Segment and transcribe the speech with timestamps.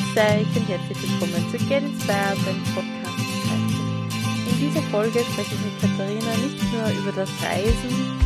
[0.00, 3.20] Grüß und herzlich willkommen zu Get Inspired, dem Podcast
[4.48, 8.18] In dieser Folge spreche ich mit Katharina nicht nur über das Reisen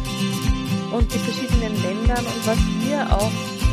[0.92, 3.32] und die verschiedenen Ländern und was wir auch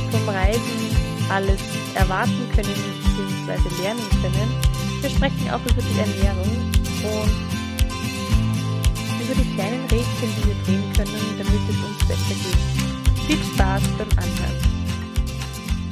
[0.09, 0.97] vom Reisen
[1.29, 1.61] alles
[1.93, 2.73] erwarten können
[3.45, 3.83] bzw.
[3.83, 4.49] lernen können.
[5.01, 6.49] Wir sprechen auch über die Ernährung
[7.05, 7.31] und
[9.21, 13.27] über die kleinen Rädchen, die wir drehen können, damit es uns besser geht.
[13.27, 14.80] Viel Spaß beim Anhören!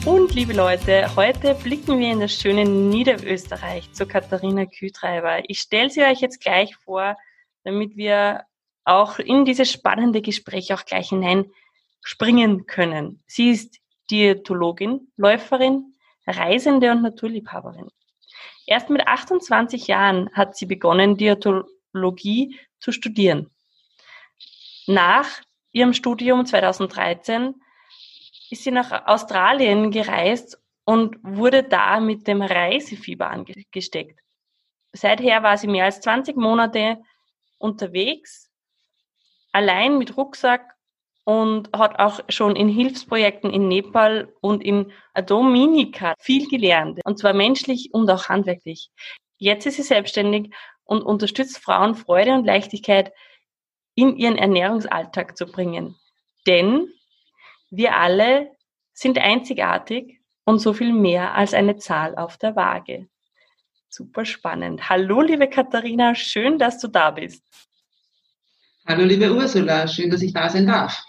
[0.06, 5.44] Und liebe Leute, heute blicken wir in das schöne Niederösterreich zu Katharina Kühtreiber.
[5.50, 7.18] Ich stelle sie euch jetzt gleich vor,
[7.64, 8.46] damit wir
[8.86, 13.22] auch in dieses spannende Gespräch auch gleich hineinspringen können.
[13.28, 15.94] Sie ist Diätologin, Läuferin,
[16.26, 17.90] Reisende und Naturliebhaberin.
[18.66, 23.50] Erst mit 28 Jahren hat sie begonnen, Diätologie zu studieren.
[24.88, 25.28] Nach
[25.72, 27.56] ihrem Studium 2013
[28.52, 34.20] ist sie nach Australien gereist und wurde da mit dem Reisefieber angesteckt.
[34.92, 36.98] Seither war sie mehr als 20 Monate
[37.60, 38.50] unterwegs,
[39.52, 40.76] allein mit Rucksack
[41.26, 44.92] und hat auch schon in Hilfsprojekten in Nepal und in
[45.28, 48.90] Dominika viel gelernt, und zwar menschlich und auch handwerklich.
[49.38, 50.52] Jetzt ist sie selbstständig
[50.86, 53.14] und unterstützt Frauen Freude und Leichtigkeit
[53.94, 55.96] in ihren Ernährungsalltag zu bringen.
[56.48, 56.92] Denn
[57.70, 58.52] wir alle
[58.94, 63.08] sind einzigartig und so viel mehr als eine Zahl auf der Waage.
[63.90, 64.90] Super spannend.
[64.90, 67.44] Hallo, liebe Katharina, schön, dass du da bist.
[68.88, 71.04] Hallo, liebe Ursula, schön, dass ich da sein darf.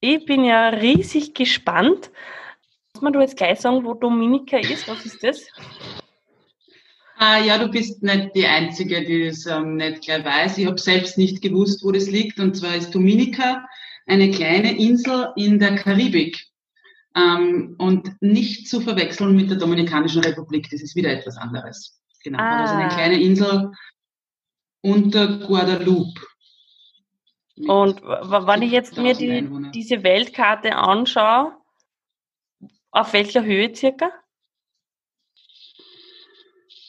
[0.00, 2.10] Ich bin ja riesig gespannt.
[2.94, 4.88] Muss man du jetzt gleich sagen, wo Dominika ist?
[4.88, 5.46] Was ist das?
[7.16, 10.58] Ah, ja, du bist nicht die Einzige, die das ähm, nicht gleich weiß.
[10.58, 12.40] Ich habe selbst nicht gewusst, wo das liegt.
[12.40, 13.66] Und zwar ist Dominika
[14.06, 16.46] eine kleine Insel in der Karibik.
[17.16, 20.68] Ähm, und nicht zu verwechseln mit der Dominikanischen Republik.
[20.70, 22.00] Das ist wieder etwas anderes.
[22.22, 22.38] Genau.
[22.38, 22.60] Ah.
[22.60, 23.72] Also eine kleine Insel
[24.82, 26.20] unter Guadeloupe.
[27.66, 31.52] Und wenn ich jetzt mir die, diese Weltkarte anschaue,
[32.90, 34.10] auf welcher Höhe circa?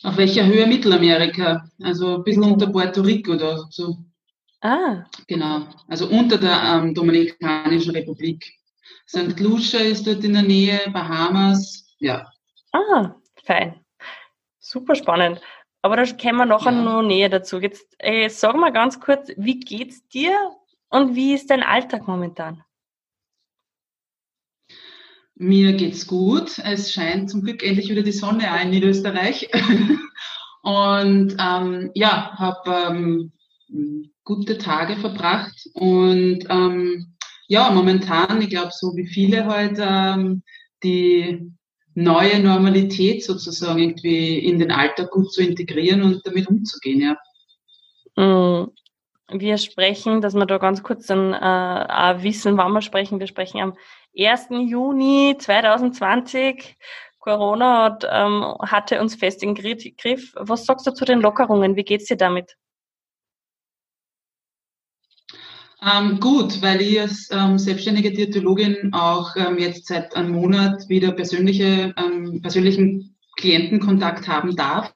[0.03, 1.69] Auf welcher Höhe Mittelamerika?
[1.81, 3.97] Also ein bisschen unter Puerto Rico oder so.
[4.61, 5.05] Ah.
[5.27, 8.45] Genau, also unter der ähm, Dominikanischen Republik.
[9.07, 9.39] St.
[9.39, 12.31] Lucia ist dort in der Nähe, Bahamas, ja.
[12.71, 13.83] Ah, fein.
[14.59, 15.41] Super spannend.
[15.81, 16.81] Aber da kommen wir nachher ja.
[16.81, 17.59] noch näher dazu.
[17.59, 20.55] Jetzt äh, sag mal ganz kurz, wie geht's dir
[20.89, 22.63] und wie ist dein Alltag momentan?
[25.35, 26.59] Mir geht's gut.
[26.59, 29.49] Es scheint zum Glück endlich wieder die Sonne ein in Österreich.
[30.61, 33.31] und ähm, ja, habe ähm,
[34.23, 37.15] gute Tage verbracht und ähm,
[37.47, 40.43] ja, momentan, ich glaube, so wie viele heute, ähm,
[40.83, 41.51] die
[41.93, 47.17] neue Normalität sozusagen irgendwie in den Alltag gut zu integrieren und damit umzugehen, ja.
[48.15, 48.71] Mm,
[49.33, 53.19] wir sprechen, dass wir da ganz kurz dann äh, wissen, wann wir sprechen.
[53.19, 53.73] Wir sprechen am
[54.17, 54.47] 1.
[54.69, 56.77] Juni 2020.
[57.19, 60.33] Corona hat, ähm, hatte uns fest im Griff.
[60.35, 61.75] Was sagst du zu den Lockerungen?
[61.75, 62.57] Wie geht's dir damit?
[65.83, 71.11] Ähm, gut, weil ich als ähm, selbstständige Diätologin auch ähm, jetzt seit einem Monat wieder
[71.11, 74.93] persönliche, ähm, persönlichen Klientenkontakt haben darf.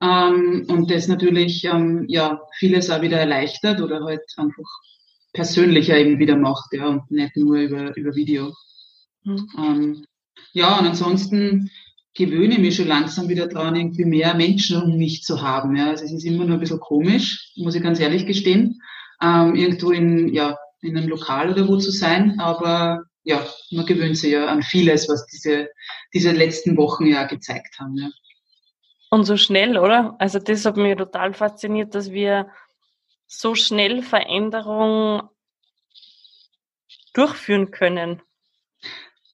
[0.00, 4.68] Ähm, und das natürlich ähm, ja vieles auch wieder erleichtert oder halt einfach
[5.32, 8.52] persönlicher eben wieder macht, ja, und nicht nur über, über Video.
[9.24, 10.04] Mhm.
[10.52, 11.70] ja, und ansonsten
[12.12, 15.76] gewöhne ich mich schon langsam wieder dran, irgendwie mehr Menschen um mich zu haben.
[15.76, 15.90] Ja.
[15.90, 18.82] Also es ist immer nur ein bisschen komisch, muss ich ganz ehrlich gestehen
[19.22, 22.38] ähm, irgendwo in, ja, in einem Lokal oder wo zu sein.
[22.40, 25.68] Aber ja, man gewöhnt sich ja an vieles, was diese,
[26.12, 27.96] diese letzten Wochen ja gezeigt haben.
[27.96, 28.10] Ja.
[29.10, 30.16] Und so schnell, oder?
[30.18, 32.48] Also das hat mich total fasziniert, dass wir
[33.26, 35.22] so schnell Veränderungen
[37.14, 38.22] durchführen können.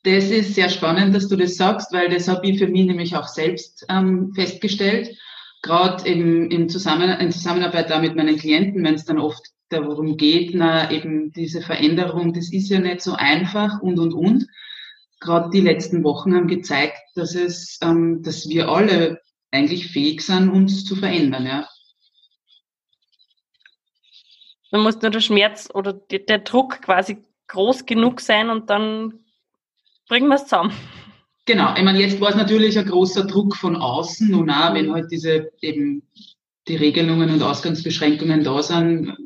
[0.05, 3.17] Das ist sehr spannend, dass du das sagst, weil das habe ich für mich nämlich
[3.17, 5.17] auch selbst ähm, festgestellt.
[5.63, 10.17] Gerade im, im Zusammen, in Zusammenarbeit da mit meinen Klienten, wenn es dann oft darum
[10.17, 14.47] geht, na, eben diese Veränderung, das ist ja nicht so einfach und, und, und.
[15.21, 19.21] Gerade die letzten Wochen haben gezeigt, dass es, ähm, dass wir alle
[19.51, 21.69] eigentlich fähig sind, uns zu verändern, ja.
[24.71, 27.19] Man muss nur der Schmerz oder der Druck quasi
[27.49, 29.21] groß genug sein und dann
[30.09, 30.73] bringen wir es zusammen.
[31.47, 34.93] Genau, ich meine, jetzt war es natürlich ein großer Druck von außen, nun auch, wenn
[34.93, 36.03] halt diese eben
[36.69, 39.17] die Regelungen und Ausgangsbeschränkungen da sind,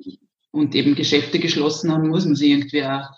[0.52, 3.08] und eben Geschäfte geschlossen haben, muss man sich irgendwie auch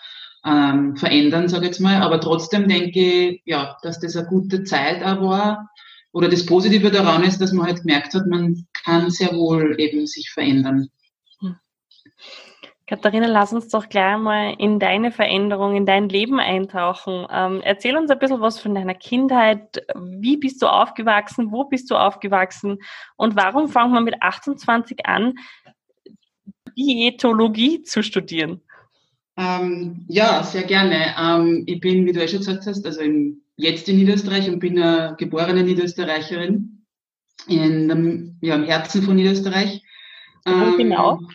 [0.46, 2.00] ähm, verändern, sage ich jetzt mal.
[2.00, 5.70] Aber trotzdem denke ich, ja, dass das eine gute Zeit auch war.
[6.12, 10.06] Oder das Positive daran ist, dass man halt gemerkt hat, man kann sehr wohl eben
[10.06, 10.88] sich verändern.
[12.86, 17.26] Katharina, lass uns doch gleich mal in deine Veränderung, in dein Leben eintauchen.
[17.32, 19.82] Ähm, erzähl uns ein bisschen was von deiner Kindheit.
[19.94, 21.50] Wie bist du aufgewachsen?
[21.50, 22.78] Wo bist du aufgewachsen?
[23.16, 25.32] Und warum fängt man mit 28 an,
[26.76, 28.60] Diätologie zu studieren?
[29.36, 31.14] Ähm, ja, sehr gerne.
[31.18, 34.60] Ähm, ich bin, wie du ja schon gesagt hast, also in, jetzt in Niederösterreich und
[34.60, 36.84] bin eine geborene Niederösterreicherin
[37.48, 39.82] in, ja, im Herzen von Niederösterreich.
[40.44, 41.18] Wo genau?
[41.18, 41.28] Ähm,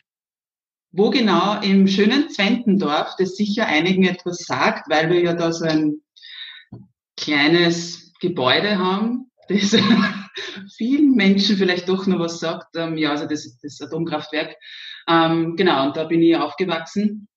[0.91, 1.59] wo genau?
[1.61, 6.01] Im schönen Zwentendorf, das sicher einigen etwas sagt, weil wir ja da so ein
[7.17, 9.75] kleines Gebäude haben, das
[10.77, 12.75] vielen Menschen vielleicht doch noch was sagt.
[12.75, 14.55] Ähm, ja, also das, das Atomkraftwerk.
[15.09, 17.27] Ähm, genau, und da bin ich aufgewachsen.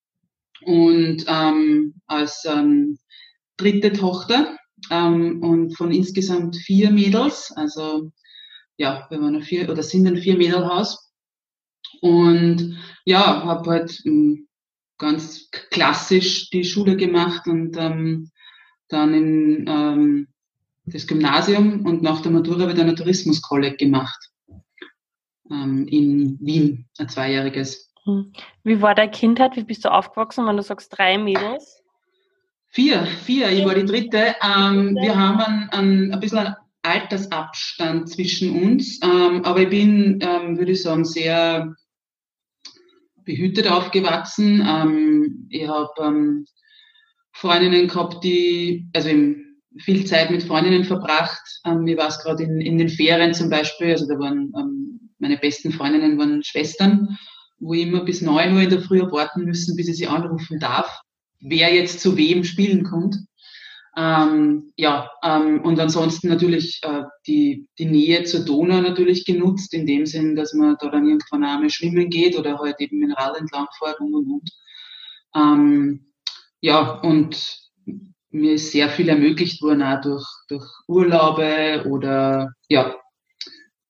[0.65, 2.99] Und ähm, als ähm,
[3.57, 4.57] dritte Tochter
[4.91, 8.13] ähm, und von insgesamt vier Mädels, also
[8.77, 11.13] ja, wir waren vier oder sind ein vier Mädelhaus
[12.01, 14.49] und ja, habe halt ähm,
[14.99, 18.31] ganz klassisch die Schule gemacht und ähm,
[18.89, 20.29] dann in ähm,
[20.85, 24.32] das Gymnasium und nach der Matura dann ein Tourismuskolleg gemacht
[25.51, 27.93] ähm, in Wien, ein zweijähriges.
[28.05, 28.33] Hm.
[28.65, 29.57] Wie war deine Kindheit?
[29.57, 31.83] Wie bist du aufgewachsen, wenn du sagst drei Mädels?
[32.69, 34.35] Vier, vier, ich war die dritte.
[34.43, 40.19] Ähm, wir haben ein, ein, ein bisschen einen Altersabstand zwischen uns, ähm, aber ich bin,
[40.21, 41.75] ähm, würde ich sagen, sehr
[43.25, 44.67] behütet aufgewachsen.
[44.67, 46.47] Ähm, ich habe ähm,
[47.33, 49.11] Freundinnen gehabt, die, also
[49.79, 51.43] viel Zeit mit Freundinnen verbracht.
[51.65, 54.53] Ähm, mir war es gerade in, in den Ferien zum Beispiel, also da waren
[55.23, 57.17] meine besten Freundinnen waren Schwestern,
[57.61, 60.59] wo ich immer bis neun Uhr in der Früh warten müssen, bis ich sie anrufen
[60.59, 61.01] darf,
[61.41, 63.17] wer jetzt zu wem spielen kommt.
[63.97, 69.87] Ähm, ja, ähm, und ansonsten natürlich äh, die, die Nähe zur Donau natürlich genutzt, in
[69.87, 73.69] dem Sinn, dass man da dann irgendwann einmal schwimmen geht oder halt eben Rad entlang
[73.79, 74.51] fährt und und und.
[75.37, 76.07] Ähm,
[76.61, 77.61] ja, und
[78.31, 82.97] mir ist sehr viel ermöglicht worden, auch durch, durch Urlaube oder ja,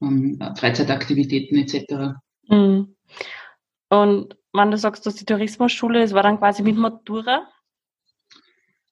[0.03, 2.17] ähm, Freizeitaktivitäten etc.
[2.49, 2.95] Mhm.
[3.89, 7.47] Und wenn du sagst, dass die Tourismusschule, das war dann quasi mit Matura?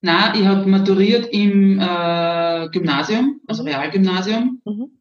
[0.02, 3.68] Na, ich habe maturiert im äh, Gymnasium, also mhm.
[3.68, 4.62] Realgymnasium.
[4.64, 5.00] Mhm.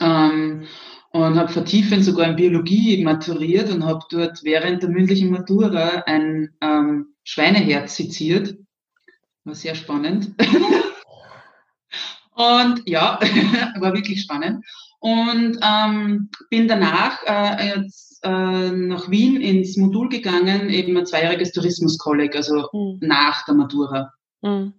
[0.00, 0.66] Ähm,
[1.12, 6.54] und habe vertiefend sogar in Biologie maturiert und habe dort während der mündlichen Matura ein
[6.60, 8.56] ähm, Schweineherz seziert.
[9.44, 10.32] War sehr spannend.
[12.34, 13.18] und ja,
[13.80, 14.64] war wirklich spannend.
[15.00, 21.52] Und ähm, bin danach äh, jetzt, äh, nach Wien ins Modul gegangen, eben ein zweijähriges
[21.52, 22.98] Tourismuskolleg, also mhm.
[23.00, 24.12] nach der Matura.
[24.42, 24.74] Mhm.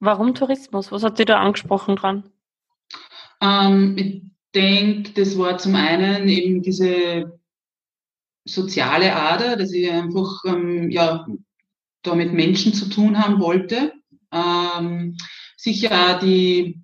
[0.00, 0.90] Warum Tourismus?
[0.90, 2.24] Was hat Sie da angesprochen dran?
[3.40, 4.22] Ähm, ich
[4.54, 7.38] denke, das war zum einen eben diese
[8.44, 11.26] soziale Ader, dass ich einfach ähm, ja,
[12.02, 13.92] da mit Menschen zu tun haben wollte.
[14.32, 15.16] Ähm,
[15.56, 16.80] sicher auch die,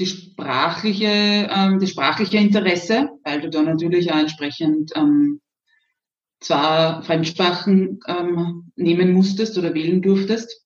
[0.00, 5.40] die sprachliche, ähm, das sprachliche Interesse, weil du da natürlich auch entsprechend ähm,
[6.40, 10.60] zwar Fremdsprachen ähm, nehmen musstest oder wählen durftest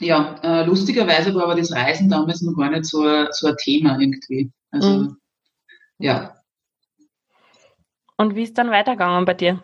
[0.00, 3.98] ja, äh, lustigerweise war aber das Reisen damals noch gar nicht so, so ein Thema
[3.98, 4.50] irgendwie.
[4.70, 5.16] Also, mhm.
[5.98, 6.36] ja.
[8.16, 9.62] Und wie ist dann weitergegangen bei dir?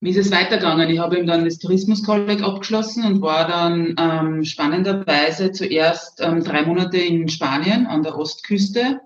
[0.00, 0.90] Wie ist es weitergegangen?
[0.90, 6.66] Ich habe eben dann das Tourismuskolleg abgeschlossen und war dann ähm, spannenderweise zuerst ähm, drei
[6.66, 9.00] Monate in Spanien an der Ostküste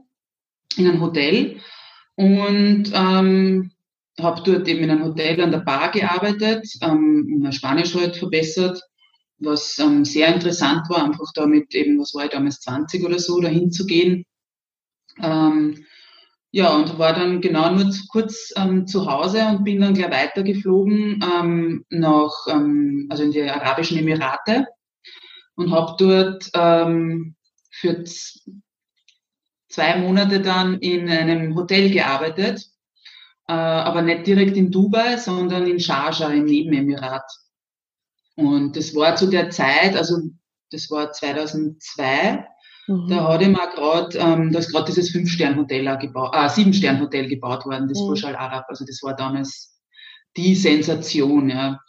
[0.77, 1.61] in einem Hotel
[2.17, 3.71] und ähm,
[4.21, 8.83] habe dort eben in einem Hotel an der Bar gearbeitet, ähm, mein Spanisch halt verbessert
[9.41, 13.41] was ähm, sehr interessant war, einfach damit eben, was war ich damals, 20 oder so,
[13.41, 14.25] dahin zu gehen.
[15.21, 15.85] Ähm,
[16.53, 20.11] ja, und war dann genau nur zu, kurz ähm, zu Hause und bin dann gleich
[20.11, 24.67] weitergeflogen ähm, nach, ähm, also in die Arabischen Emirate
[25.55, 27.37] und habe dort ähm,
[27.71, 28.03] für
[29.69, 32.67] zwei Monate dann in einem Hotel gearbeitet,
[33.47, 37.31] äh, aber nicht direkt in Dubai, sondern in Sharjah im Nebenemirat.
[38.35, 40.19] Und das war zu der Zeit, also
[40.73, 42.47] das war 2002,
[42.91, 43.09] mhm.
[43.09, 47.65] da hat ich mal gerade, ähm, da ist gerade dieses Fünf-Stern-Hotel gebaut, äh, Sieben-Stern-Hotel gebaut
[47.67, 48.07] worden, das mhm.
[48.07, 48.65] Burj Al Arab.
[48.69, 49.81] Also das war damals
[50.37, 51.81] die Sensation, ja.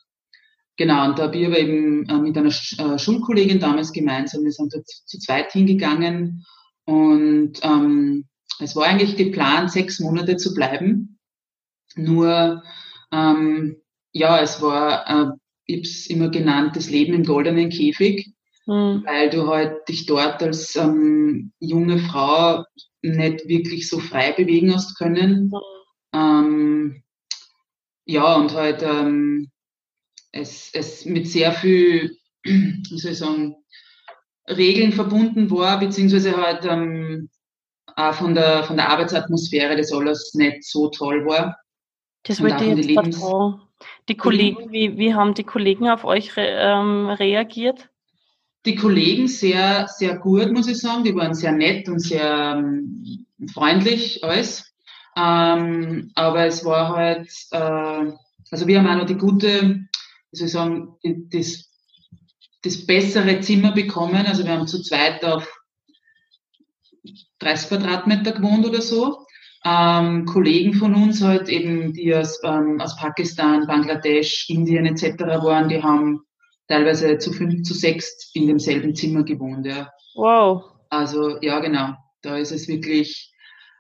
[0.78, 4.44] Genau, und da habe ich aber eben äh, mit einer Sch äh, Schulkollegin damals gemeinsam,
[4.44, 6.44] wir sind dort zu zweit hingegangen
[6.86, 8.26] und ähm,
[8.60, 11.20] es war eigentlich geplant, sechs Monate zu bleiben.
[11.96, 12.64] Nur,
[13.12, 13.78] ähm,
[14.14, 15.32] ja, es war äh,
[15.66, 18.32] ich habe es immer genannt, das Leben im goldenen Käfig,
[18.72, 19.04] mhm.
[19.06, 22.64] weil du halt dich dort als ähm, junge Frau
[23.02, 25.48] nicht wirklich so frei bewegen hast können.
[25.48, 25.60] Mhm.
[26.14, 27.04] Ähm,
[28.06, 29.52] ja, und halt ähm,
[30.32, 33.56] es, es mit sehr viel, wie soll ich sagen,
[34.50, 37.30] Regeln verbunden war, beziehungsweise halt ähm,
[37.96, 41.58] auch von der, von der Arbeitsatmosphäre das alles nicht so toll war.
[42.24, 43.24] Das wollte ich jetzt Lebens.
[44.10, 47.91] Die Kollegen, wie, wie haben die Kollegen auf euch re, ähm, reagiert?
[48.66, 51.04] Die Kollegen sehr, sehr gut, muss ich sagen.
[51.04, 54.72] Die waren sehr nett und sehr ähm, freundlich, alles.
[55.18, 58.12] Ähm, aber es war halt, äh,
[58.52, 59.88] also wir haben auch noch die gute,
[60.32, 60.96] wie soll ich sagen,
[61.32, 61.70] das,
[62.62, 64.26] das bessere Zimmer bekommen.
[64.28, 65.52] Also wir haben zu zweit auf
[67.40, 69.26] 30 Quadratmeter gewohnt oder so.
[69.64, 75.20] Ähm, Kollegen von uns halt eben, die aus, ähm, aus Pakistan, Bangladesch, Indien etc.
[75.20, 76.24] waren, die haben
[76.72, 79.66] teilweise zu fünf, zu sechs in demselben Zimmer gewohnt.
[79.66, 79.92] Ja.
[80.16, 80.64] Wow.
[80.90, 81.94] Also ja, genau.
[82.22, 83.34] Da ist es wirklich,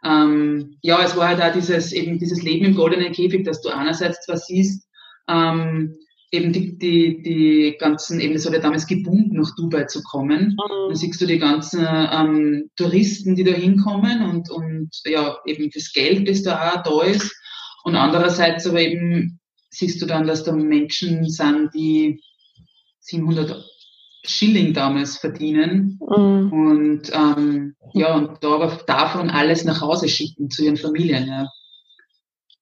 [0.04, 3.70] ähm, ja, es war halt auch dieses eben dieses Leben im goldenen Käfig, dass du
[3.70, 4.88] einerseits zwar siehst,
[5.28, 5.96] ähm,
[6.32, 10.50] eben die, die, die ganzen, eben das hat ja damals geboomt, nach Dubai zu kommen.
[10.50, 10.88] Mhm.
[10.88, 15.92] Dann siehst du die ganzen ähm, Touristen, die da hinkommen und, und ja, eben das
[15.94, 17.36] Geld, das da auch da ist.
[17.84, 22.22] Und andererseits aber eben siehst du dann, dass da Menschen sind, die
[23.02, 23.66] 700
[24.24, 26.54] Schilling damals verdienen mhm.
[26.54, 31.28] und ähm, ja, und davon alles nach Hause schicken zu ihren Familien.
[31.28, 31.48] Ja.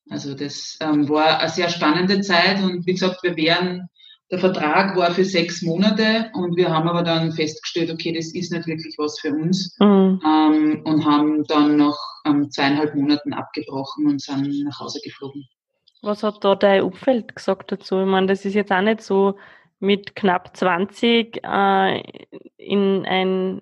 [0.10, 3.90] Also das ähm, war eine sehr spannende Zeit und wie gesagt, wir wären,
[4.32, 8.52] der Vertrag war für sechs Monate und wir haben aber dann festgestellt, okay, das ist
[8.52, 10.22] nicht wirklich was für uns mhm.
[10.26, 15.46] ähm, und haben dann nach ähm, zweieinhalb Monaten abgebrochen und sind nach Hause geflogen.
[16.02, 18.00] Was hat da dein Umfeld gesagt dazu?
[18.00, 19.36] Ich meine, das ist jetzt auch nicht so
[19.80, 22.04] mit knapp 20 äh,
[22.58, 23.62] in ein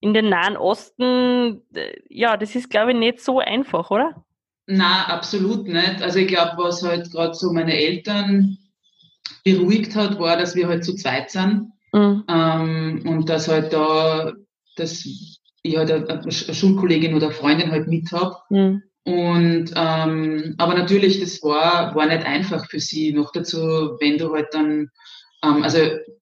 [0.00, 1.62] in den Nahen Osten,
[2.08, 4.24] ja, das ist, glaube ich, nicht so einfach, oder?
[4.66, 6.02] Na, absolut nicht.
[6.02, 8.58] Also ich glaube, was halt gerade so meine Eltern
[9.44, 11.72] beruhigt hat, war, dass wir halt zu zweit sind.
[11.92, 12.24] Mhm.
[12.28, 14.32] Ähm, und dass halt da,
[14.76, 15.06] dass
[15.62, 18.36] ich halt eine, Schulkollegin oder Freundin halt mit habe.
[18.50, 18.82] Mhm.
[19.04, 23.12] Und ähm, aber natürlich, das war, war nicht einfach für sie.
[23.12, 23.58] Noch dazu,
[24.00, 24.90] wenn du halt dann
[25.42, 25.78] also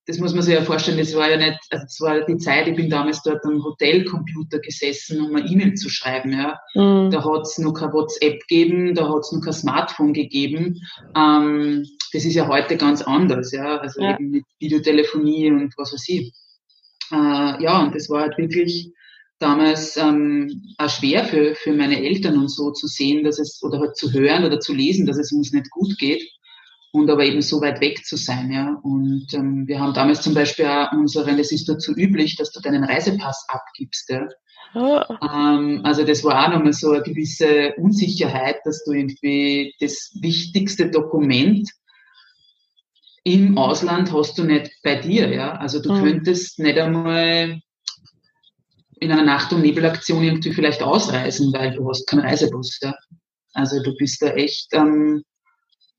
[0.06, 2.66] das muss man sich ja vorstellen, das war ja nicht, also das war die Zeit,
[2.66, 6.32] ich bin damals dort am Hotelcomputer gesessen, um eine E-Mail zu schreiben.
[6.32, 6.58] Ja.
[6.74, 7.10] Mhm.
[7.10, 10.80] Da hat es noch kein WhatsApp gegeben, da hat es noch kein Smartphone gegeben.
[11.14, 13.76] Ähm, das ist ja heute ganz anders, ja.
[13.76, 14.14] Also ja.
[14.14, 16.32] eben mit Videotelefonie und was weiß ich.
[17.12, 18.90] Äh, ja, und das war halt wirklich
[19.38, 23.80] damals ähm, auch schwer für, für meine Eltern und so zu sehen, dass es, oder
[23.80, 26.22] halt zu hören oder zu lesen, dass es uns nicht gut geht
[26.92, 28.50] und aber eben so weit weg zu sein.
[28.50, 28.78] Ja.
[28.82, 32.60] Und ähm, wir haben damals zum Beispiel auch unseren, es ist dazu üblich, dass du
[32.60, 34.08] deinen Reisepass abgibst.
[34.10, 34.28] Ja.
[34.74, 35.02] Oh.
[35.32, 40.90] Ähm, also das war auch nochmal so eine gewisse Unsicherheit, dass du irgendwie das wichtigste
[40.90, 41.68] Dokument
[43.24, 45.32] im Ausland hast du nicht bei dir.
[45.32, 45.52] Ja.
[45.52, 46.02] Also du mhm.
[46.02, 47.60] könntest nicht einmal
[49.00, 52.78] in einer Nacht- und Nebelaktion irgendwie vielleicht ausreisen, weil du hast keinen Reisepass.
[52.82, 52.94] Ja.
[53.54, 55.22] Also du bist da echt ähm,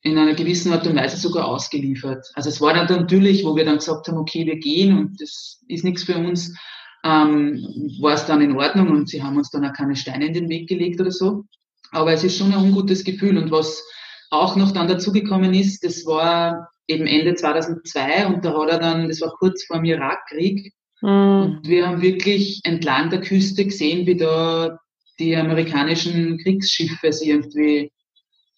[0.04, 2.26] in einer gewissen Art und Weise sogar ausgeliefert.
[2.34, 5.62] Also es war dann natürlich, wo wir dann gesagt haben, okay, wir gehen und das
[5.68, 6.56] ist nichts für uns,
[7.04, 10.34] ähm, war es dann in Ordnung und sie haben uns dann auch keine Steine in
[10.34, 11.46] den Weg gelegt oder so.
[11.92, 13.84] Aber es ist schon ein ungutes Gefühl und was
[14.32, 19.08] auch noch dann dazugekommen ist, das war eben Ende 2002 und da hat er dann,
[19.08, 21.10] das war kurz vor dem Irakkrieg mhm.
[21.10, 24.80] und wir haben wirklich entlang der Küste gesehen, wie da
[25.20, 27.92] die amerikanischen Kriegsschiffe sie irgendwie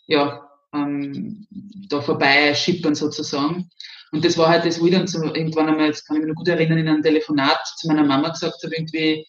[0.07, 1.47] ja, ähm,
[1.89, 3.69] da vorbei schippern sozusagen.
[4.11, 6.29] Und das war halt das, wo ich dann so irgendwann einmal, jetzt kann ich mich
[6.29, 9.25] noch gut erinnern, in einem Telefonat zu meiner Mama gesagt habe, irgendwie,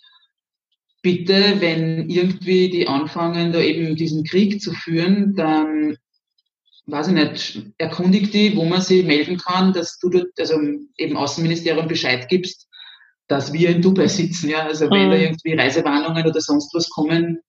[1.05, 5.97] bitte, wenn irgendwie die anfangen, da eben diesen Krieg zu führen, dann,
[6.87, 10.59] weiß ich nicht, erkundigt die, wo man sie melden kann, dass du dort, also
[10.97, 12.69] eben Außenministerium Bescheid gibst,
[13.27, 14.65] dass wir in Dubai sitzen, ja.
[14.67, 15.11] Also wenn mhm.
[15.11, 17.41] da irgendwie Reisewarnungen oder sonst was kommen,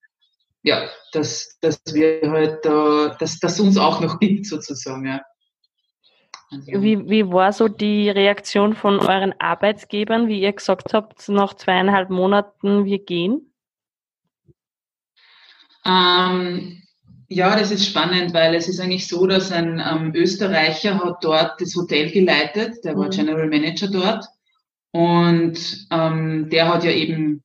[0.65, 5.21] ja, dass, dass wir halt, äh, dass das uns auch noch gibt, sozusagen, ja.
[6.51, 6.81] Also.
[6.81, 12.09] Wie, wie war so die Reaktion von euren Arbeitsgebern, wie ihr gesagt habt, nach zweieinhalb
[12.09, 13.53] Monaten wir gehen?
[15.85, 16.83] Ähm,
[17.27, 21.61] ja, das ist spannend, weil es ist eigentlich so, dass ein ähm, Österreicher hat dort
[21.61, 23.11] das Hotel geleitet, der war mhm.
[23.11, 24.25] General Manager dort
[24.91, 27.44] und ähm, der hat ja eben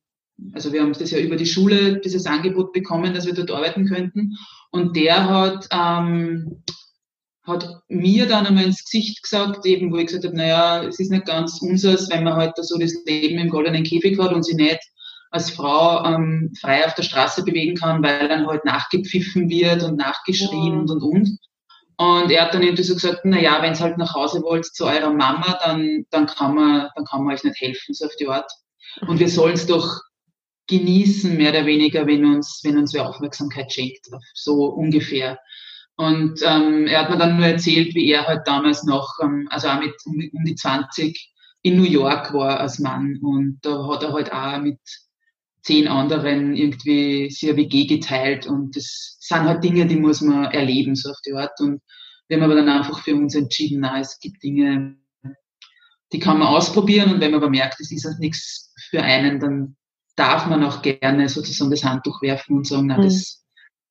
[0.53, 3.85] also wir haben das ja über die Schule, dieses Angebot bekommen, dass wir dort arbeiten
[3.85, 4.37] könnten.
[4.71, 6.63] Und der hat ähm,
[7.43, 11.11] hat mir dann einmal ins Gesicht gesagt, eben wo ich gesagt habe, naja, es ist
[11.11, 14.55] nicht ganz unseres, wenn man halt so das Leben im goldenen Käfig hat und sie
[14.55, 14.79] nicht
[15.31, 19.97] als Frau ähm, frei auf der Straße bewegen kann, weil dann halt nachgepfiffen wird und
[19.97, 21.37] nachgeschrien und und und.
[21.97, 24.65] Und er hat dann irgendwie so gesagt, na ja, wenn ihr halt nach Hause wollt
[24.65, 28.15] zu eurer Mama, dann, dann kann man, dann kann man euch nicht helfen, so auf
[28.19, 28.51] die Art.
[29.07, 30.01] Und wir sollen es doch
[30.67, 35.39] genießen, mehr oder weniger, wenn uns, wenn uns wer Aufmerksamkeit schenkt, so ungefähr.
[35.97, 39.67] Und ähm, er hat mir dann nur erzählt, wie er halt damals noch, ähm, also
[39.67, 43.19] auch mit um, um die 20 in New York war als Mann.
[43.21, 44.79] Und da hat er halt auch mit
[45.61, 48.47] zehn anderen irgendwie sehr WG geteilt.
[48.47, 51.59] Und das sind halt Dinge, die muss man erleben, so auf die Art.
[51.59, 51.81] Und
[52.27, 54.95] wir haben aber dann einfach für uns entschieden, na, es gibt Dinge,
[56.13, 57.13] die kann man ausprobieren.
[57.13, 59.75] Und wenn man aber merkt, es ist halt nichts für einen, dann
[60.15, 63.03] darf man auch gerne sozusagen das Handtuch werfen und sagen, na, mhm.
[63.03, 63.43] das,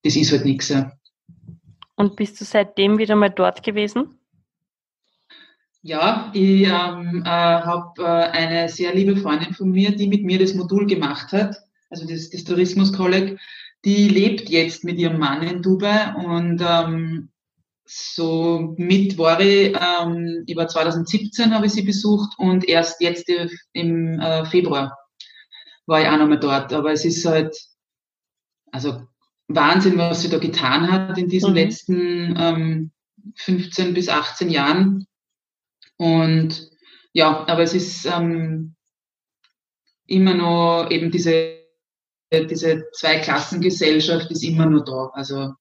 [0.02, 0.68] das ist halt nichts.
[0.68, 0.92] Ja.
[1.96, 4.18] Und bist du seitdem wieder mal dort gewesen?
[5.82, 10.38] Ja, ich ähm, äh, habe äh, eine sehr liebe Freundin von mir, die mit mir
[10.38, 11.56] das Modul gemacht hat,
[11.88, 13.38] also das, das Tourismus-Kolleg,
[13.84, 17.30] die lebt jetzt mit ihrem Mann in Dubai und ähm,
[17.86, 23.30] so mit war ich, ähm, ich war 2017 habe ich sie besucht und erst jetzt
[23.72, 24.96] im äh, Februar
[25.86, 26.72] war ich auch nochmal dort.
[26.72, 27.56] Aber es ist halt,
[28.72, 29.02] also
[29.48, 31.56] Wahnsinn, was sie da getan hat in diesen mhm.
[31.56, 32.90] letzten ähm,
[33.36, 35.06] 15 bis 18 Jahren.
[35.96, 36.70] Und
[37.12, 38.74] ja, aber es ist ähm,
[40.06, 41.58] immer noch eben diese,
[42.32, 45.10] diese Zweiklassengesellschaft ist immer noch da.
[45.14, 45.54] Also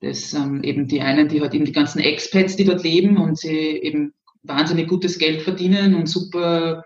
[0.00, 3.38] das ähm, eben die einen, die halt eben die ganzen Expats, die dort leben und
[3.38, 6.84] sie eben wahnsinnig gutes Geld verdienen und super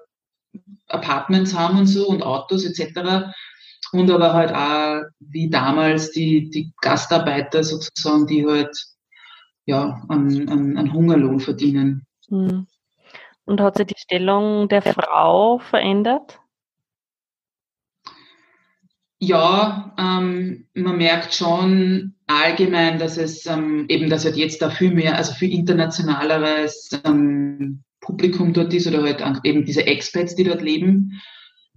[0.88, 3.30] Apartments haben und so und Autos etc.
[3.92, 8.76] Und aber halt auch wie damals die, die Gastarbeiter sozusagen, die halt
[9.66, 12.06] ja, an, an, an Hungerlohn verdienen.
[12.28, 12.66] Hm.
[13.44, 16.40] Und hat sich die Stellung der Frau verändert?
[19.18, 24.92] Ja, ähm, man merkt schon allgemein, dass es ähm, eben, dass halt jetzt da viel
[24.92, 30.62] mehr, also viel internationaleres ähm, Publikum dort ist oder halt eben diese Expats, die dort
[30.62, 31.20] leben.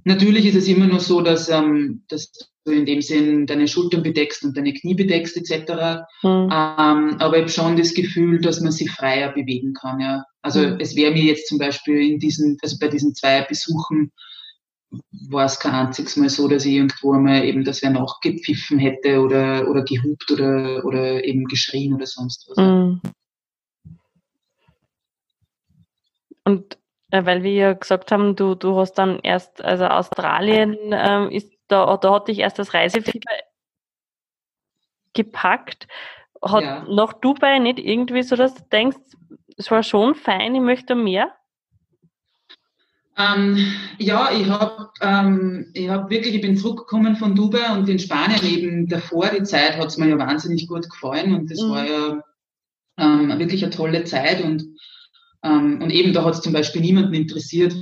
[0.05, 2.31] Natürlich ist es immer nur so, dass, ähm, dass
[2.65, 6.05] du in dem Sinn deine Schultern bedeckst und deine Knie bedeckst etc.
[6.23, 6.49] Mhm.
[6.51, 9.99] Ähm, aber ich habe schon das Gefühl, dass man sich freier bewegen kann.
[9.99, 10.23] Ja.
[10.41, 10.77] Also mhm.
[10.79, 14.11] es wäre mir jetzt zum Beispiel in diesen, also bei diesen zwei Besuchen
[15.29, 19.21] war es kein einziges Mal so, dass ich irgendwo einmal eben, dass wer nachgepfiffen hätte
[19.21, 22.57] oder, oder gehupt oder, oder eben geschrien oder sonst was.
[22.57, 23.01] Mhm.
[26.49, 26.77] Und
[27.11, 31.51] äh, weil wir ja gesagt haben, du, du hast dann erst, also Australien ähm, ist
[31.67, 33.31] da, da hat dich erst das Reisefieber
[35.13, 35.87] gepackt.
[36.41, 36.83] Hat ja.
[36.89, 38.97] noch Dubai nicht irgendwie so, dass du denkst,
[39.57, 41.33] es war schon fein, ich möchte mehr?
[43.17, 43.57] Ähm,
[43.97, 48.87] ja, ich habe ähm, hab wirklich, ich bin zurückgekommen von Dubai und in Spanien eben
[48.87, 51.69] davor, die Zeit hat es mir ja wahnsinnig gut gefallen und das mhm.
[51.69, 52.23] war ja
[52.97, 54.63] ähm, wirklich eine tolle Zeit und,
[55.43, 57.73] ähm, und eben da hat es zum Beispiel niemanden interessiert,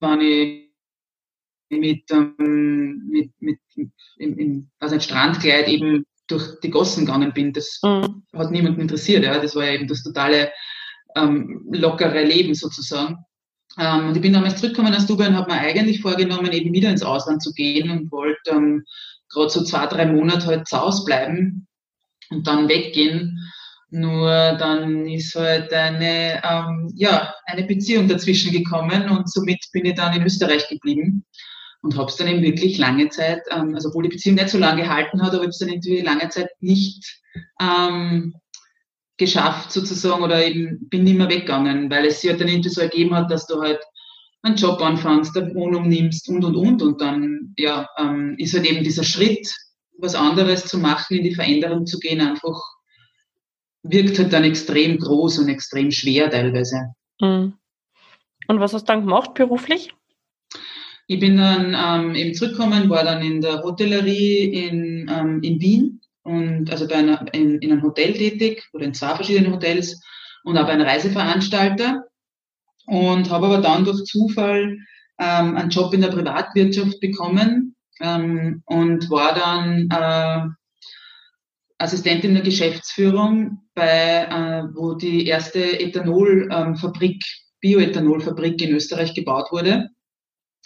[0.00, 0.64] wann ich
[1.70, 3.58] mit, ähm, mit, mit
[4.18, 7.52] im, im also ein Strandkleid eben durch die Gossen gegangen bin.
[7.52, 8.22] Das mhm.
[8.34, 9.24] hat niemanden interessiert.
[9.24, 9.38] Ja.
[9.38, 10.52] Das war ja eben das totale
[11.16, 13.18] ähm, lockere Leben sozusagen.
[13.78, 16.90] Ähm, und ich bin damals zurückgekommen aus Dubai und habe mir eigentlich vorgenommen, eben wieder
[16.90, 18.84] ins Ausland zu gehen und wollte ähm,
[19.28, 21.66] gerade so zwei, drei Monate halt zu Hause bleiben
[22.30, 23.38] und dann weggehen.
[23.94, 29.94] Nur dann ist halt eine, ähm, ja, eine Beziehung dazwischen gekommen und somit bin ich
[29.94, 31.24] dann in Österreich geblieben
[31.80, 34.58] und habe es dann eben wirklich lange Zeit, ähm, also obwohl die Beziehung nicht so
[34.58, 37.20] lange gehalten hat, aber ich habe es dann irgendwie lange Zeit nicht
[37.62, 38.34] ähm,
[39.16, 42.80] geschafft sozusagen oder eben bin nicht mehr weggegangen, weil es sich halt dann irgendwie so
[42.80, 43.78] ergeben hat, dass du halt
[44.42, 46.82] einen Job anfängst, eine Wohnung nimmst und und und.
[46.82, 49.48] Und dann ja ähm, ist halt eben dieser Schritt,
[49.98, 52.60] was anderes zu machen, in die Veränderung zu gehen, einfach
[53.84, 56.94] wirkt halt dann extrem groß und extrem schwer teilweise.
[57.20, 57.54] Mhm.
[58.48, 59.94] Und was hast du dann gemacht beruflich?
[61.06, 66.00] Ich bin dann ähm, eben zurückgekommen, war dann in der Hotellerie in, ähm, in Wien
[66.22, 70.00] und also bei einer, in, in einem Hotel tätig oder in zwei verschiedenen Hotels
[70.44, 72.04] und auch bei einem Reiseveranstalter
[72.86, 74.78] und habe aber dann durch Zufall
[75.18, 80.48] ähm, einen Job in der Privatwirtschaft bekommen ähm, und war dann äh,
[81.78, 87.20] Assistentin der Geschäftsführung bei, äh, wo die erste Ethanolfabrik, ähm,
[87.60, 89.88] Bioethanolfabrik in Österreich gebaut wurde.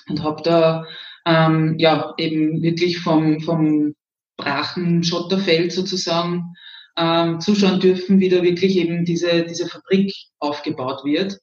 [0.09, 0.87] Und habe da
[1.27, 3.94] ähm, ja eben wirklich vom, vom
[4.37, 6.55] brachen Schotterfeld sozusagen
[6.97, 11.38] ähm, zuschauen dürfen, wie da wirklich eben diese, diese Fabrik aufgebaut wird.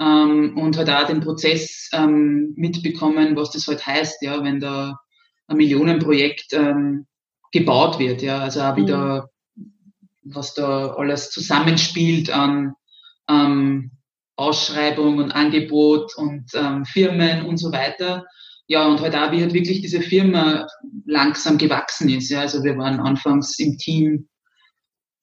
[0.00, 4.96] Ähm, und halt auch den Prozess ähm, mitbekommen, was das halt heißt, ja, wenn da
[5.48, 7.06] ein Millionenprojekt ähm,
[7.52, 9.72] gebaut wird, ja, also auch wieder, mhm.
[10.24, 12.74] was da alles zusammenspielt an
[13.28, 13.92] ähm,
[14.36, 18.24] Ausschreibung und Angebot und ähm, Firmen und so weiter.
[18.66, 20.66] Ja, und halt auch, wie halt wirklich diese Firma
[21.06, 22.30] langsam gewachsen ist.
[22.30, 24.28] Ja, also wir waren anfangs im Team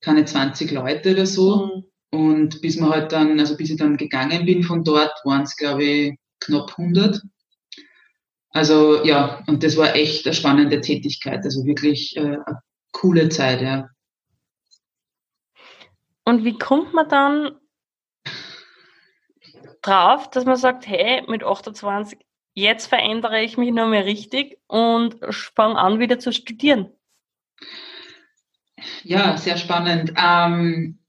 [0.01, 1.65] keine 20 Leute oder so.
[1.65, 1.83] Mhm.
[2.11, 5.55] Und bis man halt dann, also bis ich dann gegangen bin von dort, waren es,
[5.55, 7.21] glaube ich, knapp 100.
[8.55, 12.61] Also ja, und das war echt eine spannende Tätigkeit, also wirklich äh, eine
[12.93, 13.89] coole Zeit, ja.
[16.23, 17.59] Und wie kommt man dann
[19.81, 22.17] drauf, dass man sagt, hey, mit 28,
[22.53, 25.17] jetzt verändere ich mich nur mehr richtig und
[25.53, 26.89] fange an, wieder zu studieren?
[29.03, 30.13] Ja, sehr spannend.
[30.15, 30.99] Ähm,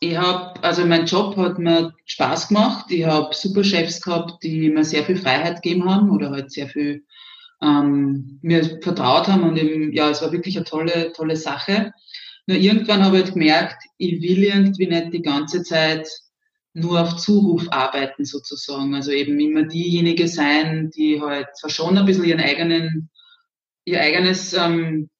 [0.00, 2.86] ich habe, also mein Job hat mir Spaß gemacht.
[2.90, 6.68] Ich habe super Chefs gehabt, die mir sehr viel Freiheit gegeben haben oder halt sehr
[6.68, 7.04] viel
[7.60, 11.92] ähm, mir vertraut haben und eben, ja, es war wirklich eine tolle, tolle Sache.
[12.46, 16.08] Nur irgendwann habe ich halt gemerkt, ich will irgendwie nicht die ganze Zeit
[16.74, 18.94] nur auf Zuruf arbeiten sozusagen.
[18.94, 23.10] Also eben immer diejenige sein, die halt zwar schon ein bisschen ihren eigenen,
[23.84, 25.10] ihr eigenes ähm,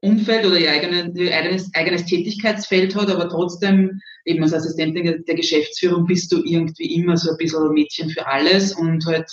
[0.00, 5.34] Umfeld oder ihr, eigene, ihr eigenes, eigenes Tätigkeitsfeld hat, aber trotzdem eben als Assistentin der
[5.34, 9.30] Geschäftsführung bist du irgendwie immer so ein bisschen Mädchen für alles und halt,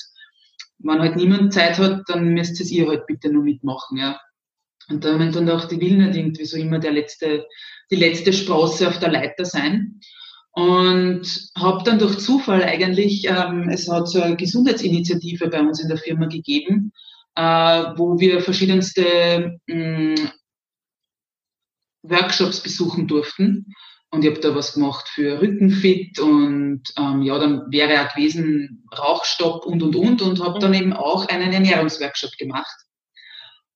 [0.79, 4.19] wenn halt niemand Zeit hat, dann müsst es ihr halt bitte nur mitmachen, ja.
[4.87, 7.45] Und da haben dann auch die will nicht irgendwie so immer der letzte,
[7.89, 9.99] die letzte Sprosse auf der Leiter sein.
[10.51, 15.89] Und habe dann durch Zufall eigentlich, ähm, es hat so eine Gesundheitsinitiative bei uns in
[15.89, 16.93] der Firma gegeben,
[17.35, 17.41] äh,
[17.97, 20.15] wo wir verschiedenste mh, mm,
[22.09, 23.73] Workshops besuchen durften.
[24.11, 28.87] Und ich habe da was gemacht für Rückenfit und ähm, ja, dann wäre auch gewesen
[28.97, 30.77] Rauchstopp und und und und habe dann mhm.
[30.77, 32.75] eben auch einen Ernährungsworkshop gemacht.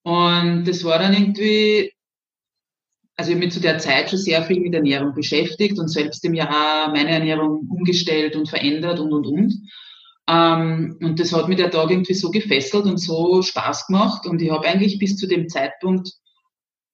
[0.04, 1.92] Und das war dann irgendwie,
[3.18, 6.24] also ich habe mich zu der Zeit schon sehr viel mit Ernährung beschäftigt und selbst
[6.24, 9.54] im Jahr meine Ernährung umgestellt und verändert und und und.
[10.30, 14.26] Ähm, und das hat mir der Tag irgendwie so gefesselt und so Spaß gemacht.
[14.26, 16.12] Und ich habe eigentlich bis zu dem Zeitpunkt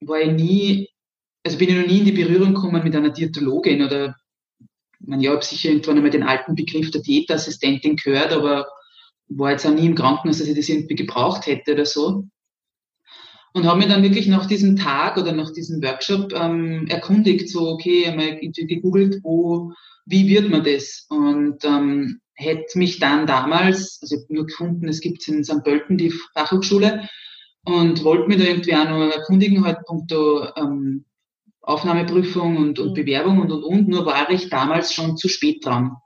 [0.02, 0.90] war ich nie
[1.46, 4.16] also bin ich noch nie in die Berührung gekommen mit einer Diätologin oder,
[5.00, 8.68] meine, ja, habe sicher irgendwann einmal den alten Begriff der Diätassistentin gehört, aber
[9.28, 12.26] war jetzt auch nie im Krankenhaus, dass ich das irgendwie gebraucht hätte oder so.
[13.54, 17.70] Und habe mir dann wirklich nach diesem Tag oder nach diesem Workshop ähm, erkundigt, so,
[17.70, 19.72] okay, einmal gegoogelt, wo,
[20.06, 21.06] wie wird man das?
[21.10, 25.64] Und ähm, hätte mich dann damals, also ich habe nur gefunden, es gibt in St.
[25.64, 27.08] Pölten die Fachhochschule
[27.66, 31.06] und wollte mir da irgendwie auch noch erkundigen, halt punkto ähm,
[31.66, 32.94] Aufnahmeprüfung und, und mhm.
[32.94, 33.88] Bewerbung und, und, und.
[33.88, 35.98] Nur war ich damals schon zu spät dran.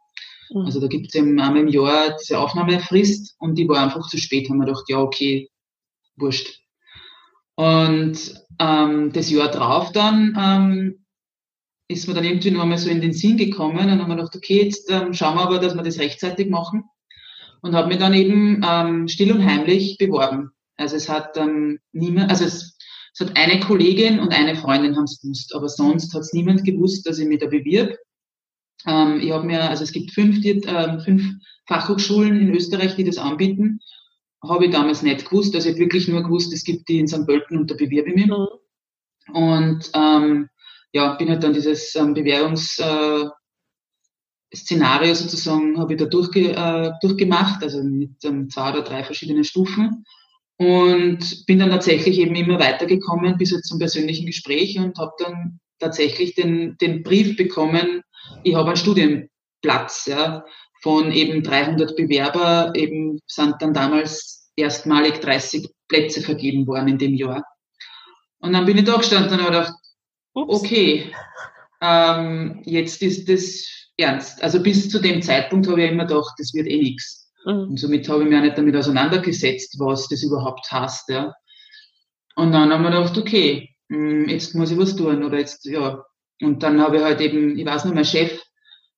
[0.50, 0.66] Mhm.
[0.66, 4.18] Also da gibt es eben einmal im Jahr diese Aufnahmefrist und die war einfach zu
[4.18, 4.50] spät.
[4.50, 5.50] Haben wir gedacht, ja, okay,
[6.16, 6.62] wurscht.
[7.56, 11.06] Und ähm, das Jahr drauf dann ähm,
[11.90, 14.36] ist mir dann irgendwie noch einmal so in den Sinn gekommen und haben wir gedacht,
[14.36, 16.84] okay, jetzt ähm, schauen wir aber, dass wir das rechtzeitig machen.
[17.62, 20.52] Und habe mich dann eben ähm, still und heimlich beworben.
[20.78, 22.78] Also es hat ähm, niemand, also es
[23.20, 26.64] es hat eine Kollegin und eine Freundin haben es gewusst, aber sonst hat es niemand
[26.64, 27.98] gewusst, dass ich mich da bewirb.
[28.86, 31.24] Ähm, ich habe mir, also es gibt fünf, die, äh, fünf
[31.68, 33.82] Fachhochschulen in Österreich, die das anbieten.
[34.42, 35.54] Habe ich damals nicht gewusst.
[35.54, 37.26] Also ich habe wirklich nur gewusst, es gibt die in St.
[37.26, 38.28] Pölten und da bewerbe ich mich.
[38.28, 38.48] Mhm.
[39.34, 40.50] Und ähm,
[40.94, 43.34] ja, bin halt dann dieses ähm, Bewerbungsszenario
[45.12, 49.44] äh, sozusagen, habe ich da durchge, äh, durchgemacht, also mit ähm, zwei oder drei verschiedenen
[49.44, 50.06] Stufen.
[50.60, 55.60] Und bin dann tatsächlich eben immer weitergekommen bis jetzt zum persönlichen Gespräch und habe dann
[55.80, 58.02] tatsächlich den, den Brief bekommen,
[58.44, 60.44] ich habe einen Studienplatz ja,
[60.82, 67.14] von eben 300 Bewerber, eben sind dann damals erstmalig 30 Plätze vergeben worden in dem
[67.16, 67.46] Jahr.
[68.40, 69.74] Und dann bin ich da gestanden und habe gedacht,
[70.34, 71.12] okay,
[71.82, 73.66] ähm, jetzt ist das
[73.98, 74.44] ernst.
[74.44, 77.29] Also bis zu dem Zeitpunkt habe ich immer gedacht, das wird eh nichts.
[77.46, 77.70] Mhm.
[77.70, 81.10] Und somit habe ich mich auch nicht damit auseinandergesetzt, was das überhaupt heißt.
[81.10, 81.34] Ja.
[82.36, 86.04] Und dann haben wir gedacht, okay, hm, jetzt muss ich was tun oder jetzt, ja.
[86.42, 88.42] Und dann habe ich halt eben, ich weiß noch, mein Chef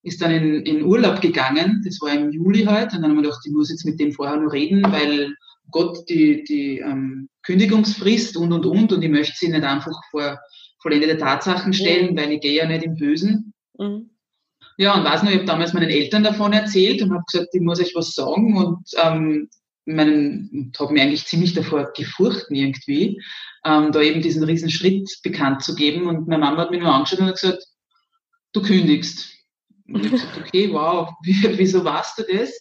[0.04, 3.23] ist dann in, in Urlaub gegangen, das war im Juli halt, und dann haben wir
[3.23, 5.34] gedacht, ich muss jetzt mit dem vorher noch reden, weil
[5.69, 10.39] Gott die, die ähm, Kündigungsfrist und und und und ich möchte sie nicht einfach vor
[10.82, 12.17] vollendete Tatsachen stellen, mhm.
[12.17, 13.54] weil ich gehe ja nicht im Bösen.
[13.77, 14.10] Mhm.
[14.77, 17.62] Ja, und weiß noch, ich habe damals meinen Eltern davon erzählt und habe gesagt, ich
[17.62, 18.57] muss euch was sagen.
[18.57, 19.49] Und ähm,
[19.86, 23.21] meinen, habe mich eigentlich ziemlich davor gefurchten irgendwie,
[23.65, 26.07] ähm, da eben diesen riesen Schritt bekannt zu geben.
[26.07, 27.63] Und meine Mama hat mich nur angeschaut und hat gesagt,
[28.53, 29.29] du kündigst.
[29.88, 32.51] Und ich habe gesagt, okay, wow, wieso warst du das?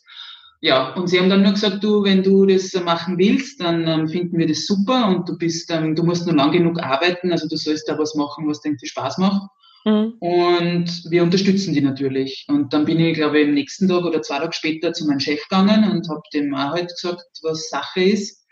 [0.63, 4.09] Ja, und sie haben dann nur gesagt, du, wenn du das machen willst, dann ähm,
[4.09, 7.49] finden wir das super und du bist, ähm, du musst nur lang genug arbeiten, also
[7.49, 9.49] du sollst da was machen, was dir irgendwie Spaß macht.
[9.85, 10.15] Mhm.
[10.21, 12.47] Und wir unterstützen die natürlich.
[12.49, 15.21] Und dann bin ich, glaube ich, am nächsten Tag oder zwei Tage später zu meinem
[15.21, 18.47] Chef gegangen und habe dem auch halt gesagt, was Sache ist.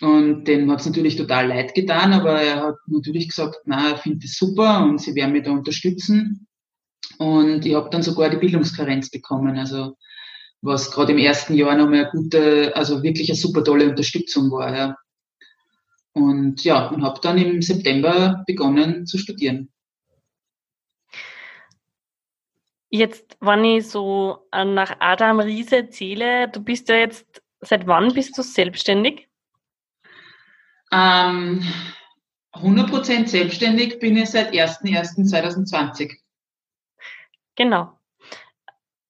[0.00, 3.96] Und dem hat es natürlich total leid getan, aber er hat natürlich gesagt, na, er
[3.96, 6.46] findet es super und sie werden mich da unterstützen.
[7.18, 9.96] Und ich habe dann sogar die Bildungskarenz bekommen, also
[10.60, 14.76] was gerade im ersten Jahr nochmal eine gute, also wirklich eine super tolle Unterstützung war.
[14.76, 14.96] Ja.
[16.12, 19.70] Und ja, und habe dann im September begonnen zu studieren.
[22.88, 28.38] Jetzt, wenn ich so nach Adam Riese erzähle, du bist ja jetzt, seit wann bist
[28.38, 29.28] du selbstständig?
[30.92, 31.64] Ähm,
[32.52, 36.16] 100% selbstständig bin ich seit 01.01.2020.
[37.56, 37.98] Genau.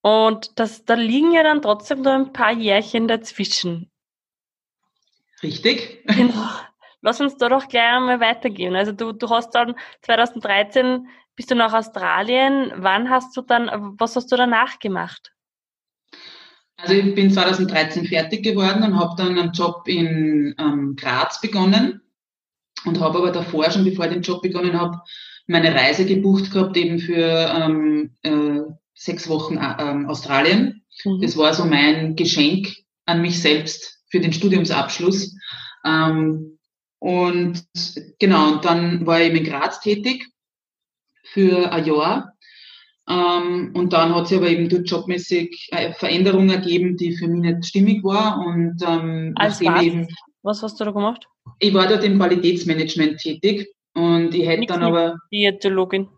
[0.00, 3.90] Und das, da liegen ja dann trotzdem noch ein paar Jährchen dazwischen.
[5.42, 6.04] Richtig.
[6.16, 6.48] Genau.
[7.02, 8.74] Lass uns da doch gleich einmal weitergehen.
[8.74, 11.06] Also du, du hast dann 2013
[11.36, 12.72] bist du nach Australien.
[12.76, 15.32] Wann hast du dann, was hast du danach gemacht?
[16.78, 22.02] Also ich bin 2013 fertig geworden und habe dann einen Job in ähm, Graz begonnen
[22.84, 25.00] und habe aber davor schon, bevor ich den Job begonnen habe,
[25.46, 28.60] meine Reise gebucht gehabt eben für ähm, äh,
[28.94, 30.82] sechs Wochen äh, ähm, Australien.
[31.04, 31.20] Mhm.
[31.22, 32.68] Das war so mein Geschenk
[33.06, 35.34] an mich selbst für den Studiumsabschluss.
[35.84, 36.58] Ähm,
[36.98, 37.64] und
[38.18, 40.26] genau, und dann war ich eben in Graz tätig
[41.36, 42.32] für ein Jahr.
[43.08, 47.42] Ähm, und dann hat sich aber eben dort jobmäßig eine Veränderung ergeben, die für mich
[47.42, 48.38] nicht stimmig war.
[48.38, 49.82] Und ähm, Als was?
[49.82, 50.08] Eben,
[50.42, 51.28] was hast du da gemacht?
[51.58, 55.16] Ich war dort im Qualitätsmanagement tätig und ich hätte Nichts dann aber.
[55.30, 56.08] Diätologin.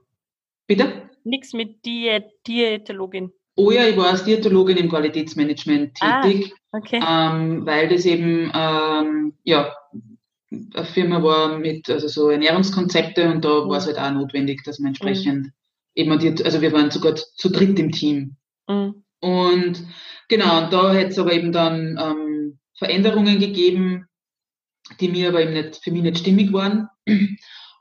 [0.69, 1.11] Bitte?
[1.25, 3.33] Nichts mit Diät, Diätologin.
[3.57, 7.01] Oh ja, ich war als Diätologin im Qualitätsmanagement ah, tätig, ah, okay.
[7.07, 9.75] ähm, weil das eben ähm, ja,
[10.51, 13.69] eine Firma war mit also so Ernährungskonzepte und da mhm.
[13.69, 15.53] war es halt auch notwendig, dass man entsprechend mhm.
[15.95, 18.37] eben, die, also wir waren sogar zu dritt im Team.
[18.69, 19.05] Mhm.
[19.21, 19.85] Und
[20.29, 24.07] genau, und da hätte es aber eben dann ähm, Veränderungen gegeben,
[25.01, 26.89] die mir aber eben nicht, für mich nicht stimmig waren.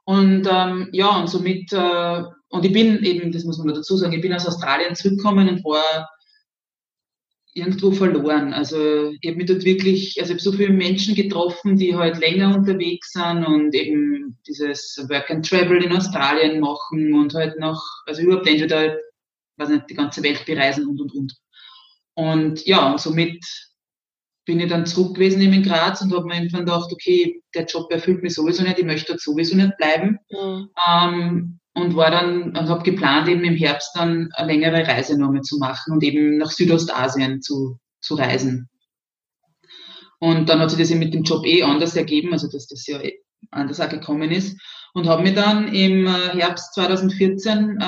[0.06, 4.13] Und ähm, ja, und somit, äh, und ich bin eben, das muss man dazu sagen,
[4.13, 6.10] ich bin aus Australien zurückgekommen und war
[7.57, 8.53] irgendwo verloren.
[8.53, 12.19] Also ich habe mich dort wirklich, also ich habe so viele Menschen getroffen, die halt
[12.19, 17.83] länger unterwegs sind und eben dieses Work and Travel in Australien machen und halt noch,
[18.05, 18.97] also überhaupt entweder,
[19.57, 21.33] weiß nicht, die ganze Welt bereisen und und und.
[22.13, 23.43] Und ja, und somit
[24.45, 27.91] bin ich dann zurück gewesen in Graz und habe mir irgendwann gedacht, okay, der Job
[27.91, 30.19] erfüllt mich sowieso nicht, ich möchte dort sowieso nicht bleiben.
[30.31, 30.69] Mhm.
[30.87, 35.41] Ähm, und war dann und habe geplant, eben im Herbst dann eine längere Reise nochmal
[35.41, 38.69] zu machen und eben nach Südostasien zu, zu reisen.
[40.19, 42.99] Und dann hat sich das mit dem Job eh anders ergeben, also dass das ja
[42.99, 43.19] eh
[43.51, 44.59] anders auch gekommen ist.
[44.95, 47.85] Und habe mich dann im äh, Herbst 2014 äh,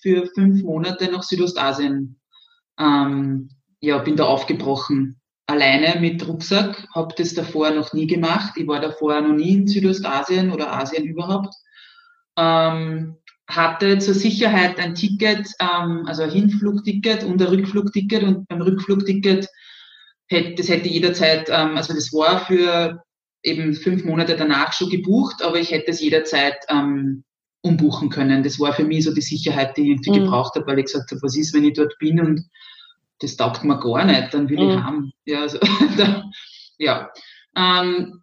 [0.00, 2.18] für fünf Monate nach Südostasien,
[2.78, 8.54] ähm, ja, bin da aufgebrochen alleine mit Rucksack, habe das davor noch nie gemacht.
[8.56, 11.54] Ich war davor noch nie in Südostasien oder Asien überhaupt.
[12.36, 13.16] Ähm,
[13.48, 19.48] hatte zur Sicherheit ein Ticket, ähm, also ein Hinflugticket und ein Rückflugticket und beim Rückflugticket
[20.28, 23.02] hätte, das hätte jederzeit, ähm, also das war für
[23.42, 27.22] eben fünf Monate danach schon gebucht, aber ich hätte es jederzeit ähm,
[27.62, 28.42] umbuchen können.
[28.42, 30.24] Das war für mich so die Sicherheit, die ich irgendwie mhm.
[30.24, 32.44] gebraucht habe, weil ich gesagt habe, was ist, wenn ich dort bin und
[33.20, 34.70] das taugt mir gar nicht, dann will mhm.
[34.70, 35.12] ich haben.
[35.24, 35.58] Ja, also,
[35.96, 36.24] da,
[36.78, 37.10] ja.
[37.56, 38.22] Ähm,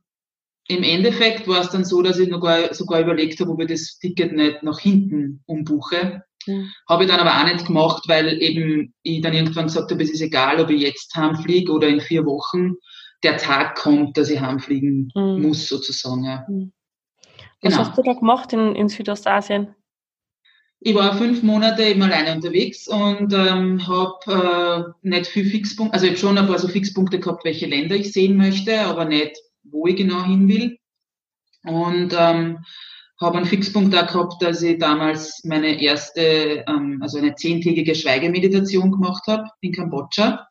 [0.68, 3.98] Im Endeffekt war es dann so, dass ich sogar, sogar überlegt habe, ob ich das
[4.00, 6.24] Ticket nicht nach hinten umbuche.
[6.48, 6.72] Mhm.
[6.88, 10.12] Habe ich dann aber auch nicht gemacht, weil eben ich dann irgendwann gesagt habe, es
[10.12, 12.76] ist egal, ob ich jetzt heimfliege oder in vier Wochen.
[13.24, 15.42] Der Tag kommt, dass ich heimfliegen mhm.
[15.42, 16.24] muss, sozusagen.
[16.24, 16.46] Ja.
[16.48, 16.72] Mhm.
[17.62, 17.86] Was genau.
[17.86, 19.76] hast du da gemacht in, in Südostasien?
[20.86, 26.06] Ich war fünf Monate eben alleine unterwegs und ähm, habe äh, nicht viel Fixpunkte, also
[26.06, 29.38] ich habe schon ein paar so Fixpunkte gehabt, welche Länder ich sehen möchte, aber nicht,
[29.64, 30.78] wo ich genau hin will.
[31.66, 32.60] Und ähm,
[33.22, 38.92] habe einen Fixpunkt da gehabt, dass ich damals meine erste, ähm, also eine zehntägige Schweigemeditation
[38.92, 40.48] gemacht habe in Kambodscha.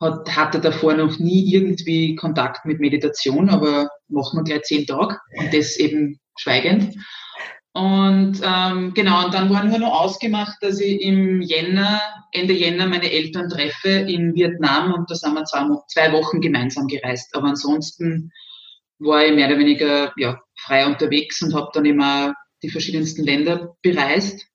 [0.00, 5.18] Hat, hatte davor noch nie irgendwie Kontakt mit Meditation, aber machen wir gleich zehn Tage
[5.38, 6.94] und das eben schweigend.
[7.72, 12.00] Und ähm, genau, und dann war nur noch ausgemacht, dass ich im Jänner,
[12.32, 16.86] Ende Jänner meine Eltern treffe in Vietnam und da sind wir zwei, zwei Wochen gemeinsam
[16.86, 17.34] gereist.
[17.36, 18.32] Aber ansonsten
[18.98, 23.76] war ich mehr oder weniger ja, frei unterwegs und habe dann immer die verschiedensten Länder
[23.82, 24.46] bereist.